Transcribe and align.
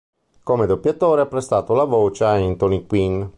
Come 0.41 0.65
doppiatore 0.65 1.21
ha 1.21 1.27
prestato 1.27 1.75
la 1.75 1.83
voce 1.83 2.23
a 2.23 2.31
Anthony 2.31 2.87
Quinn. 2.87 3.21